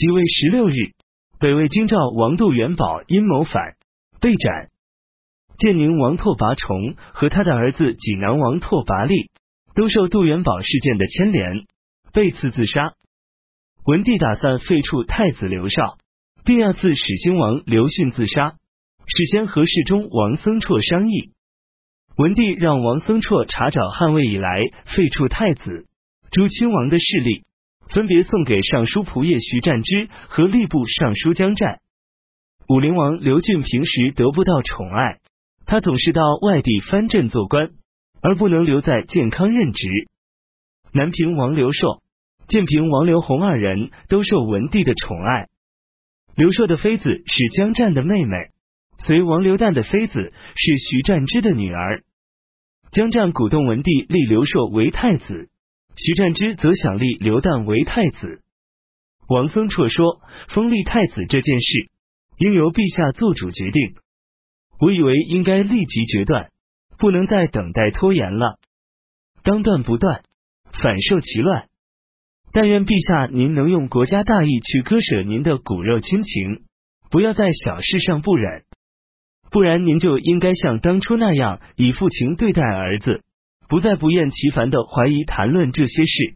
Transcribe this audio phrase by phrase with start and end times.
[0.00, 0.94] 即位十六日，
[1.38, 3.74] 北魏京兆王杜元宝因谋反
[4.18, 4.70] 被斩。
[5.58, 9.30] 建宁王拓跋崇和他的儿子济南王拓跋力
[9.74, 11.66] 都受杜元宝事件的牵连，
[12.14, 12.94] 被赐自杀。
[13.84, 15.98] 文帝打算废黜太子刘绍，
[16.46, 18.54] 并要赐始兴王刘训自杀。
[19.04, 21.34] 事先和侍中王僧绰商议，
[22.16, 25.84] 文帝让王僧绰查找汉魏以来废黜太子、
[26.30, 27.44] 诸亲王的势力，
[27.92, 31.80] 分别送给尚书仆射徐湛之和吏部尚书江湛。
[32.68, 35.18] 武陵王刘俊平时得不到宠爱，
[35.66, 37.70] 他总是到外地藩镇做官，
[38.22, 39.88] 而不能留在健康任职。
[40.92, 42.02] 南平王刘硕、
[42.46, 45.48] 建平王刘宏二人都受文帝的宠爱。
[46.36, 48.36] 刘硕的妃子是江湛的妹妹。
[48.98, 52.04] 随王刘旦的妃子是徐湛之的女儿，
[52.92, 55.49] 江湛鼓动文帝立刘硕为太子，
[56.02, 58.40] 徐湛之则想立刘旦为太子。
[59.28, 61.90] 王僧绰说，封立太子这件事
[62.38, 63.96] 应由陛下做主决定，
[64.80, 66.50] 我以为应该立即决断，
[66.96, 68.58] 不能再等待拖延了。
[69.42, 70.22] 当断不断，
[70.72, 71.68] 反受其乱。
[72.50, 76.64] 但愿陛下您能用国家大义去割舍您的骨肉亲情，
[77.10, 78.64] 不要在小事上不忍。
[79.50, 83.22] 不然，您就应该像当初那样以父情对待儿子，
[83.70, 86.34] 不再不厌其烦的怀疑谈论这些事。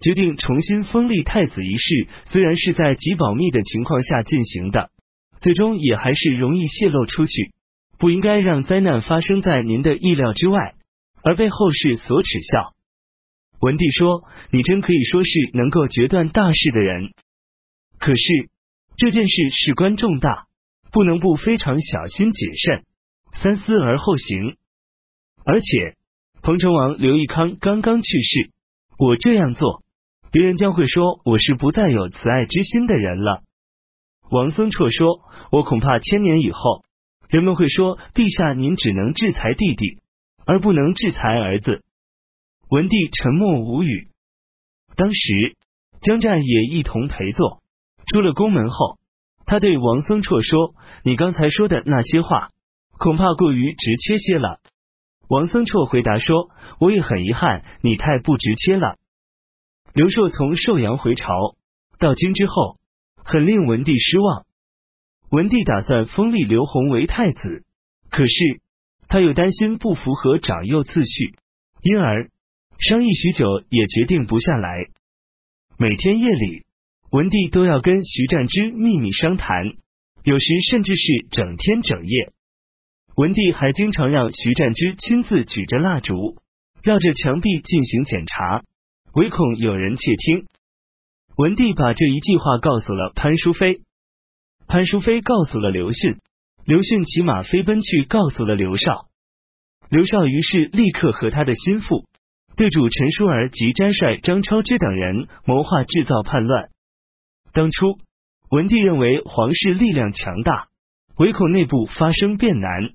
[0.00, 4.90] 决定重新封立太子一事，虽然是在极保密的情况下进行的，
[5.40, 7.52] 最终也还是容易泄露出去。
[7.98, 10.74] 不应该让灾难发生在您的意料之外，
[11.22, 12.74] 而被后世所耻笑。
[13.60, 17.10] 文帝说：“你真可以说是能够决断大事的人。
[17.98, 18.20] 可是
[18.96, 20.46] 这件事事关重大。”
[20.90, 22.86] 不能不非常小心谨慎，
[23.34, 24.56] 三思而后行。
[25.44, 25.97] 而且，
[26.42, 28.50] 彭城王刘义康刚刚去世，
[28.98, 29.82] 我这样做，
[30.30, 33.42] 别人将会说我是不再有慈爱之心的人了。
[34.30, 36.84] 王僧绰说：“我恐怕千年以后，
[37.28, 39.98] 人们会说，陛下您只能制裁弟弟，
[40.46, 41.82] 而不能制裁儿子。”
[42.70, 44.08] 文帝沉默无语。
[44.96, 45.56] 当时，
[46.00, 47.62] 江湛也一同陪坐。
[48.06, 48.98] 出了宫门后。
[49.44, 50.74] 他对王僧绰说
[51.04, 52.50] ：“你刚才说的那些话，
[52.98, 54.60] 恐怕过于直切些了。”
[55.28, 56.50] 王僧绰回答说
[56.80, 58.96] ：“我也很遗憾，你太不直切了。”
[59.94, 61.56] 刘硕从寿阳回朝
[61.98, 62.78] 到京之后，
[63.24, 64.46] 很令文帝失望。
[65.30, 67.64] 文帝打算封立刘宏为太子，
[68.10, 68.60] 可是
[69.06, 71.34] 他又担心不符合长幼次序，
[71.82, 72.30] 因而
[72.78, 74.86] 商议许久也决定不下来。
[75.78, 76.64] 每天夜里。
[77.10, 79.64] 文帝都要跟徐湛之秘密商谈，
[80.24, 82.34] 有时甚至是整天整夜。
[83.18, 86.36] 文帝还经常让徐湛之亲自举着蜡烛，
[86.84, 88.62] 绕着墙壁进行检查，
[89.12, 90.46] 唯恐有人窃听。
[91.36, 93.80] 文帝把这一计划告诉了潘淑妃，
[94.68, 96.18] 潘淑妃告诉了刘迅，
[96.64, 99.08] 刘迅骑马飞奔去告诉了刘绍，
[99.90, 102.04] 刘绍于是立刻和他的心腹
[102.54, 106.68] 对主陈叔儿及詹帅张超之等人谋划制造叛乱。
[107.52, 107.98] 当初，
[108.48, 110.68] 文帝认为皇室力量强大，
[111.16, 112.92] 唯恐内部发生变难，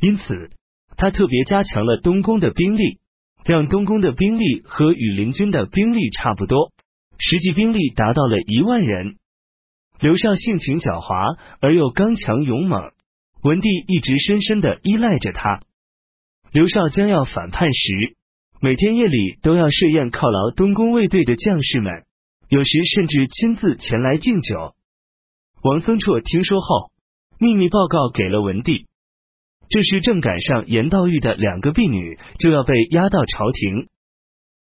[0.00, 0.50] 因此
[0.96, 2.98] 他特别加强了东宫的兵力，
[3.44, 6.72] 让东宫的兵力和羽林军的兵力差不多，
[7.18, 9.16] 实际兵力达到了一万人。
[10.00, 12.92] 刘少性情狡猾而又刚强勇猛，
[13.42, 15.60] 文帝一直深深的依赖着他。
[16.52, 18.16] 刘少将要反叛时，
[18.60, 22.04] 每天夜里都要设宴犒劳东宫卫队的将士们。
[22.48, 24.74] 有时甚至亲自前来敬酒。
[25.62, 26.92] 王僧绰听说后，
[27.38, 28.86] 秘密报告给了文帝。
[29.68, 33.88] 这时正赶上严道玉的两个婢女就要被押到朝廷。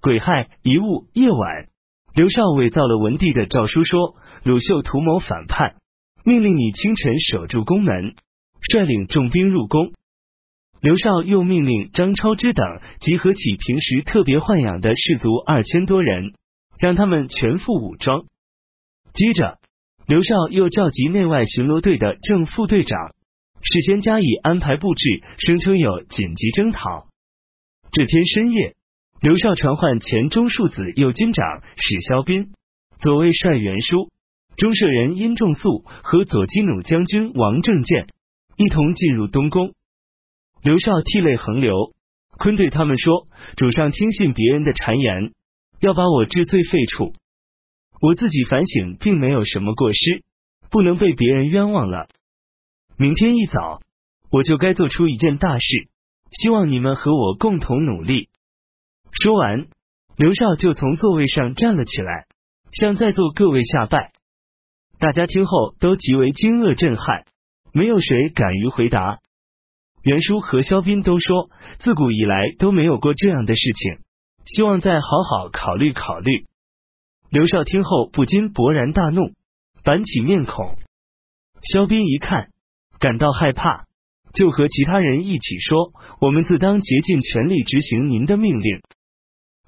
[0.00, 1.68] 癸亥一物夜晚，
[2.14, 5.76] 刘少伪造了文帝的诏书，说鲁秀图谋反叛，
[6.24, 8.14] 命令你清晨守住宫门，
[8.60, 9.92] 率领重兵入宫。
[10.80, 12.64] 刘少又命令张超之等
[13.00, 16.34] 集合起平时特别豢养的士卒二千多人。
[16.78, 18.24] 让他们全副武装。
[19.14, 19.60] 接着，
[20.08, 23.14] 刘少又召集内外巡逻队的正副队长，
[23.62, 27.06] 事先加以安排布置，声称有紧急征讨。
[27.92, 28.74] 这天深夜，
[29.20, 32.52] 刘绍传唤前中庶子右军长史肖斌、
[32.98, 34.10] 左卫帅袁术、
[34.56, 38.08] 中舍人殷仲素和左金弩将军王正建
[38.56, 39.72] 一同进入东宫。
[40.62, 41.94] 刘少涕泪横流，
[42.38, 43.26] 坤对他们说
[43.56, 45.32] ：“主上听信别人的谗言。”
[45.80, 47.12] 要把我治罪废黜，
[48.00, 50.22] 我自己反省并没有什么过失，
[50.70, 52.08] 不能被别人冤枉了。
[52.96, 53.80] 明天一早，
[54.30, 55.88] 我就该做出一件大事，
[56.30, 58.28] 希望你们和我共同努力。
[59.22, 59.66] 说完，
[60.16, 62.26] 刘少就从座位上站了起来，
[62.70, 64.12] 向在座各位下拜。
[64.98, 67.24] 大家听后都极为惊愕震撼，
[67.72, 69.18] 没有谁敢于回答。
[70.02, 73.98] 袁叔和肖斌都说，自古以来都没有过这样的事情，
[74.44, 76.46] 希望再好好考虑考虑。
[77.30, 79.32] 刘少听后不禁勃然大怒，
[79.82, 80.76] 板起面孔。
[81.62, 82.51] 肖斌一看，
[83.02, 83.86] 感到害怕，
[84.32, 88.80] 就和其他人一起说：“我们自当竭尽全力执行您的命令。”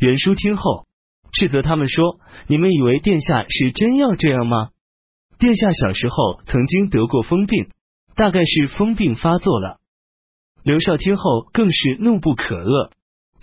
[0.00, 0.86] 袁叔听后，
[1.34, 4.70] 斥责他们说：“你们以为殿下是真要这样吗？
[5.38, 7.68] 殿下小时候曾经得过疯病，
[8.16, 9.76] 大概是疯病发作了。”
[10.64, 12.90] 刘少听后更是怒不可遏，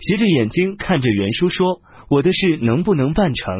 [0.00, 1.80] 斜着眼睛看着袁叔说
[2.10, 3.54] ：“我的事能不能办成？”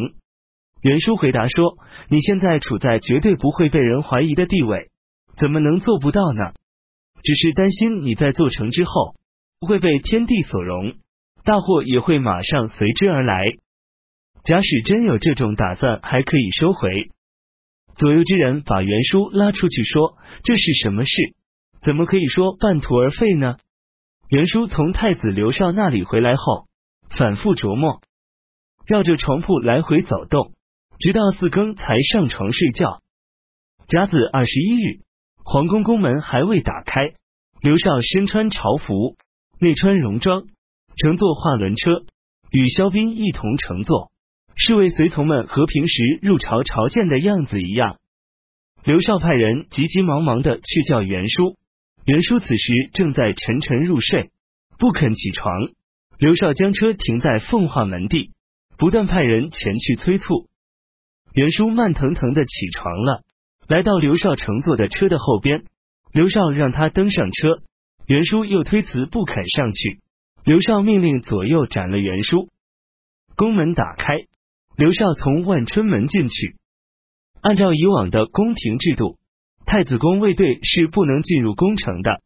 [0.83, 1.79] 袁叔回答说
[2.11, 4.91] ：“你现在处在绝对不会被人怀疑的地位，
[5.37, 6.53] 怎么能做不到呢？
[7.23, 9.17] 只是担心你在做成之后
[9.61, 10.95] 会被天地所容，
[11.45, 13.45] 大祸也会马上随之而来。
[14.45, 17.11] 假使真有这种打算，还可以收回。”
[17.97, 21.11] 左右之人把袁叔拉出去说：“这是什么事？
[21.81, 23.57] 怎么可以说半途而废呢？”
[24.29, 26.67] 袁叔从太子刘少那里回来后，
[27.11, 28.01] 反复琢磨，
[28.87, 30.53] 绕着床铺来回走动。
[30.99, 33.03] 直到四更才上床睡觉。
[33.87, 35.01] 甲子二十一日，
[35.49, 37.13] 皇宫宫门还未打开，
[37.61, 39.15] 刘少身穿朝服，
[39.61, 40.43] 内穿戎装，
[40.97, 42.03] 乘坐化轮车，
[42.51, 44.11] 与萧斌一同乘坐。
[44.57, 47.99] 侍卫随从们和平时入朝朝见的样子一样。
[48.83, 51.57] 刘少派人急急忙忙的去叫袁叔，
[52.05, 54.33] 袁叔此时正在沉沉入睡，
[54.81, 55.69] 不肯起床。
[56.19, 58.33] 刘少将车停在奉化门第，
[58.77, 60.49] 不断派人前去催促。
[61.35, 63.23] 袁叔慢腾腾的起床了，
[63.69, 65.65] 来到刘少乘坐的车的后边。
[66.13, 67.63] 刘少让他登上车，
[68.07, 70.01] 袁叔又推辞不肯上去。
[70.45, 72.49] 刘少命令左右斩了袁叔。
[73.35, 74.15] 宫门打开，
[74.77, 76.57] 刘少从万春门进去。
[77.43, 79.19] 按照以往的宫廷制度，
[79.67, 82.23] 太子宫卫队是不能进入宫城的。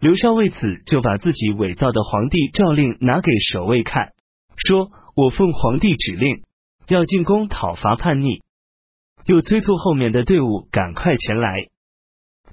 [0.00, 4.12] 刘少为此就把自己伪造的皇帝诏令拿给守卫看，
[4.56, 6.42] 说：“我奉皇帝指令。”
[6.88, 8.42] 要进宫讨伐叛逆，
[9.28, 11.66] 又催促后面的队伍赶快前来。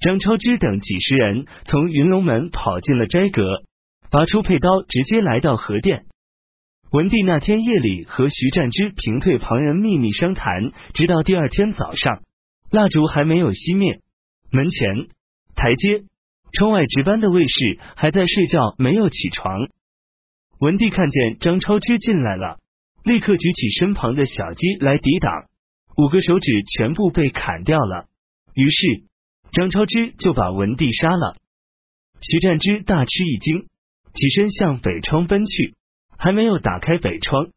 [0.01, 3.63] 张超之等几十人从云龙门跑进了斋阁，
[4.12, 6.04] 拔出佩刀，直接来到河殿。
[6.92, 12.24] 文帝那天夜里和徐占之平退旁人秘密商谈，直到第二天早上，
[12.69, 14.01] 蜡烛还没有熄灭。
[14.51, 15.07] 门前、
[15.56, 16.04] 台阶、
[16.51, 19.69] 窗外值班的卫士还在睡觉，没有起床。
[20.60, 22.57] 文帝看见张超之进来了。
[23.06, 25.45] 立刻举起身旁的小鸡来抵挡，
[25.97, 28.07] 五个手指全部被砍掉了。
[28.53, 29.03] 于是
[29.51, 31.36] 张超之就把文帝杀了。
[32.21, 33.68] 徐占之大吃一惊，
[34.13, 35.75] 起身向北窗奔去，
[36.18, 37.50] 还没有打开北窗，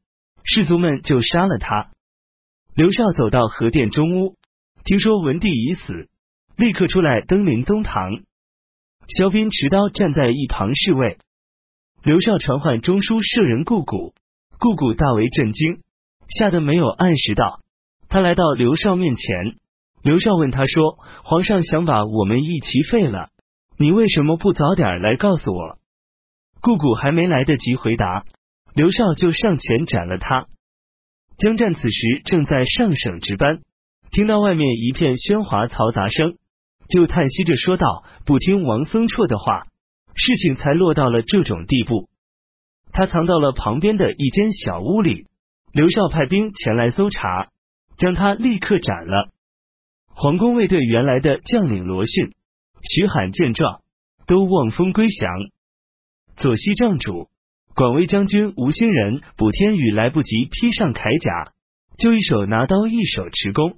[0.44, 1.90] 士卒们就杀了他。
[2.75, 4.37] 刘少走到河殿中屋，
[4.84, 6.08] 听说文帝已死，
[6.56, 8.23] 立刻出来登临东堂。
[9.08, 11.19] 萧斌持刀站在一旁侍卫。
[12.05, 14.14] 刘少传唤中书舍人顾谷。
[14.61, 15.82] 顾谷大为震惊，
[16.29, 17.61] 吓得没有按时到。
[18.08, 19.56] 他来到刘少面前，
[20.02, 23.28] 刘少问他说：“皇上想把我们一齐废了，
[23.78, 25.78] 你为什么不早点来告诉我？”
[26.60, 28.25] 顾谷还没来得及回答，
[28.75, 30.46] 刘少就上前斩了他。
[31.37, 33.60] 江战此时正在上省值班，
[34.10, 36.37] 听到外面一片喧哗嘈杂声，
[36.88, 39.65] 就叹息着说道：“不听王僧绰的话，
[40.15, 42.08] 事情才落到了这种地步。”
[42.91, 45.27] 他藏到了旁边的一间小屋里。
[45.70, 47.50] 刘少派兵前来搜查，
[47.98, 49.31] 将他立刻斩了。
[50.06, 52.32] 皇宫卫队原来的将领罗逊、
[52.82, 53.82] 徐罕见状，
[54.26, 55.28] 都望风归降。
[56.36, 57.28] 左西帐主、
[57.74, 61.52] 广威将军吴兴仁、卜天宇来不及披上铠甲，
[61.98, 63.76] 就一手拿刀，一手持弓，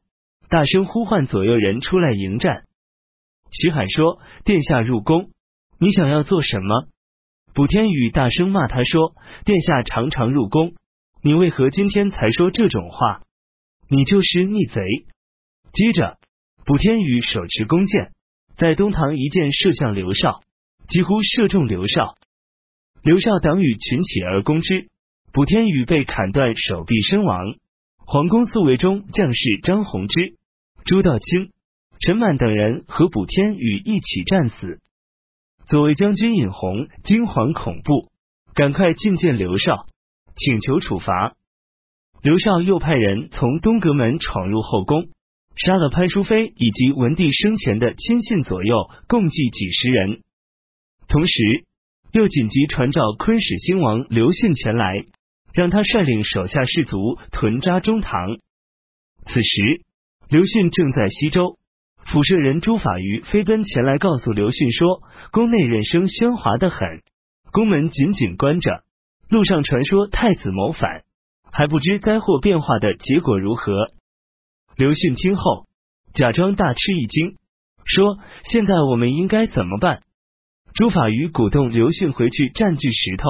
[0.48, 2.64] 大声呼唤左右人出来迎战。
[3.50, 5.30] 徐罕说：“殿下入宫，
[5.78, 6.86] 你想要做什么？”
[7.52, 10.74] 卜天宇大声骂他说：“殿下常常入宫，
[11.22, 13.22] 你为何今天才说这种话？
[13.90, 14.80] 你就是逆贼！”
[15.74, 16.18] 接着，
[16.64, 18.12] 卜天宇手持弓箭，
[18.56, 20.40] 在东堂一箭射向刘少，
[20.88, 22.14] 几乎射中刘少。
[23.02, 24.88] 刘少党羽群起而攻之，
[25.32, 27.54] 卜天宇被砍断手臂身亡。
[27.98, 30.34] 皇宫宿卫中将士张宏之、
[30.84, 31.52] 朱道清、
[32.00, 34.80] 陈满等人和卜天宇一起战死。
[35.66, 38.10] 左卫将军尹弘惊惶恐怖，
[38.54, 39.86] 赶快觐见刘少，
[40.36, 41.36] 请求处罚。
[42.22, 45.08] 刘少又派人从东阁门闯入后宫，
[45.56, 50.20] 杀了潘淑妃以及文帝生前的亲信左右，共计几十人。
[51.08, 51.64] 同时，
[52.12, 55.06] 又紧急传召昆始兴王刘训前来，
[55.54, 58.36] 让他率领手下士卒屯扎中堂。
[59.24, 59.80] 此时，
[60.28, 61.56] 刘训正在西周，
[62.04, 67.00] 抚舍人朱法于飞奔前来告诉刘训说，宫内人声喧哗的很，
[67.50, 68.84] 宫门紧紧关着，
[69.30, 71.02] 路上传说太子谋反，
[71.52, 73.90] 还不知灾祸变化的结果如何。
[74.76, 75.66] 刘迅听后，
[76.14, 77.36] 假装大吃一惊，
[77.84, 80.02] 说：“现在我们应该怎么办？”
[80.74, 83.28] 朱法瑜鼓动刘迅回去占据石头。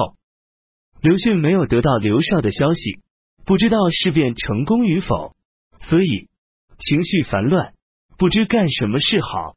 [1.01, 2.99] 刘迅没有得到刘少的消息，
[3.45, 5.35] 不知道事变成功与否，
[5.79, 6.29] 所以
[6.77, 7.73] 情绪烦乱，
[8.17, 9.55] 不知干什么是好。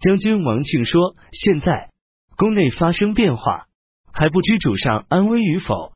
[0.00, 1.90] 将军王庆说：“现在
[2.36, 3.66] 宫内发生变化，
[4.12, 5.92] 还不知主上安危与否。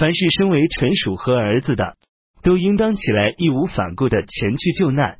[0.00, 1.98] 凡是身为臣属和儿子的。”
[2.42, 5.18] 都应当起来，义无反顾的前去救难。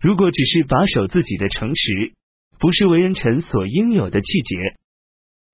[0.00, 2.12] 如果只是把守自己的城池，
[2.60, 4.56] 不是为人臣所应有的气节。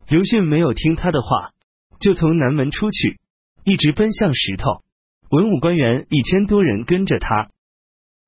[0.07, 1.53] 刘训没有听他的话，
[2.01, 3.19] 就从南门出去，
[3.65, 4.83] 一直奔向石头。
[5.31, 7.49] 文武官员一千多人跟着他。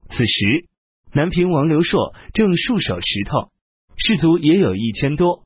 [0.08, 0.64] 此时，
[1.12, 3.50] 南平王刘硕正戍守石头，
[3.99, 5.44] 士卒也有一千多。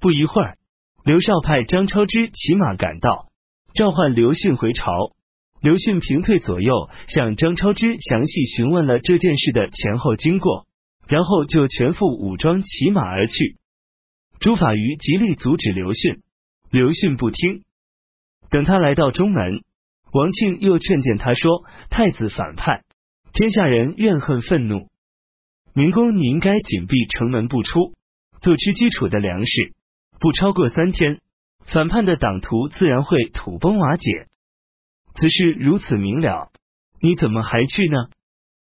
[0.00, 0.56] 不一会儿，
[1.04, 3.28] 刘少派张超之骑马赶到，
[3.74, 4.86] 召唤刘训回朝。
[5.60, 10.66] 刘训平退左右，向张超之详细询问了这件事的前后经过，
[11.06, 13.58] 然后就全副武装骑马而去。
[14.40, 16.22] 朱法愚极力阻止刘训，
[16.70, 17.62] 刘训不听。
[18.50, 19.62] 等他来到中门，
[20.12, 22.82] 王庆又劝谏他说：“太子反叛，
[23.32, 24.88] 天下人怨恨愤怒，
[25.74, 27.94] 明公你应该紧闭城门不出，
[28.40, 29.72] 做吃基础的粮食，
[30.18, 31.20] 不超过三天，
[31.66, 34.26] 反叛的党徒自然会土崩瓦解。”
[35.14, 36.50] 此事如此明了，
[37.00, 37.96] 你怎么还去呢？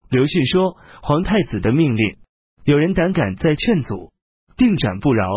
[0.09, 2.17] 刘迅说：“皇太子的命令，
[2.65, 4.11] 有人胆敢再劝阻，
[4.57, 5.27] 定斩不饶。”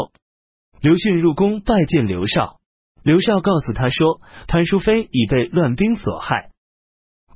[0.80, 2.58] 刘迅入宫拜见刘少，
[3.02, 6.50] 刘少告诉他说：“潘淑妃已被乱兵所害。”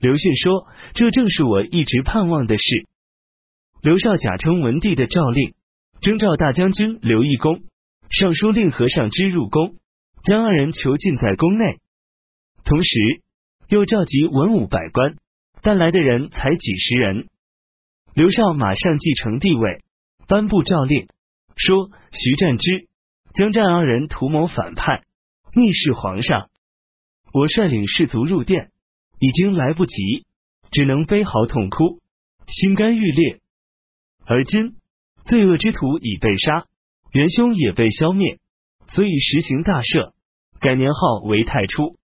[0.01, 2.87] 刘训说：“这正是我一直盼望的事。”
[3.83, 5.55] 刘少假称文帝的诏令，
[6.01, 7.63] 征召大将军刘义公、
[8.11, 9.77] 尚书令和尚之入宫，
[10.25, 11.79] 将二人囚禁在宫内，
[12.65, 13.23] 同时。
[13.71, 15.17] 又召集文武百官，
[15.61, 17.29] 但来的人才几十人。
[18.15, 19.85] 刘少马上继承帝位，
[20.27, 21.07] 颁布诏令，
[21.55, 22.89] 说徐占之、
[23.35, 25.03] 江战二人图谋反叛，
[25.55, 26.49] 逆视皇上。
[27.35, 28.71] 我率领士卒入殿，
[29.19, 30.25] 已经来不及，
[30.71, 32.01] 只能悲嚎痛哭，
[32.47, 33.41] 心肝欲裂。
[34.25, 34.77] 而今
[35.27, 36.65] 罪恶之徒已被杀，
[37.13, 38.39] 元凶也被消灭，
[38.89, 40.13] 所以实行大赦，
[40.61, 41.98] 改年号为太初。